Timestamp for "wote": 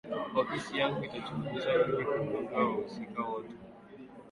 3.29-3.53